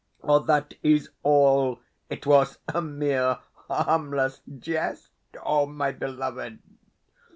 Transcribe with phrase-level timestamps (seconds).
[0.23, 5.11] That is all; it was a mere harmless jest,
[5.43, 6.57] my beloved.